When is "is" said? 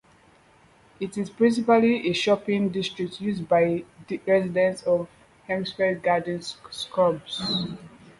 1.15-1.29